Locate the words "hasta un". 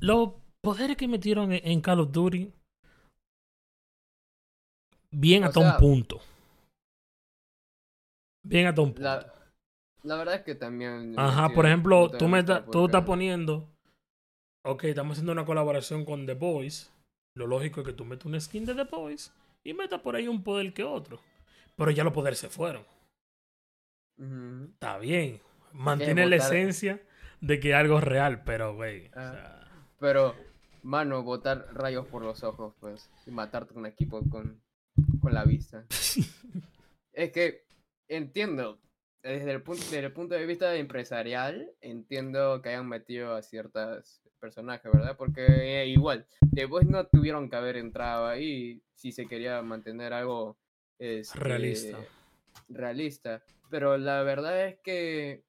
8.66-8.88